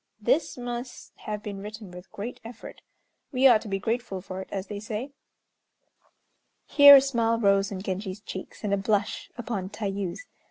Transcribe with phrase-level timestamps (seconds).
[0.19, 2.81] This must have been written with great effort.
[3.31, 5.11] We ought to be grateful for it, as they say."
[6.65, 10.25] Here a smile rose on Genji's cheeks, and a blush upon Tayû's.